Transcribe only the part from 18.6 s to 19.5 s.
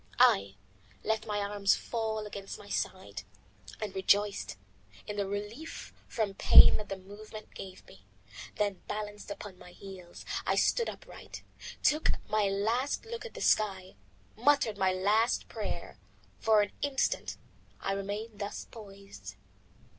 poised.